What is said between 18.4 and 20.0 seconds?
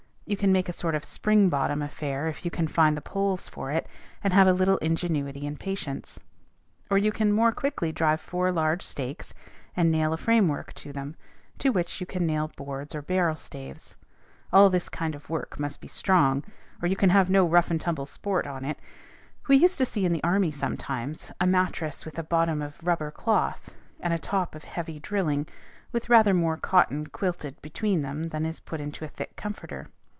on it. We used to